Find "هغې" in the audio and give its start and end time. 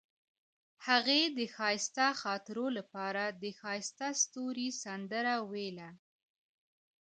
0.87-1.21